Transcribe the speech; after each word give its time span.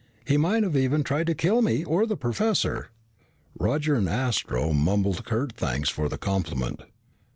He 0.25 0.35
might 0.35 0.63
even 0.63 0.91
have 1.01 1.03
tried 1.03 1.27
to 1.27 1.35
kill 1.35 1.61
me 1.61 1.83
or 1.83 2.07
the 2.07 2.17
professor." 2.17 2.89
Roger 3.59 3.93
and 3.93 4.09
Astro 4.09 4.73
mumbled 4.73 5.23
curt 5.25 5.51
thanks 5.53 5.89
for 5.89 6.09
the 6.09 6.17
compliment. 6.17 6.81